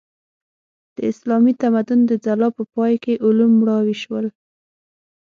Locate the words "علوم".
3.25-3.51